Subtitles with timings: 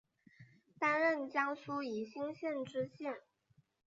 [0.79, 3.21] 担任江苏宜兴县知县。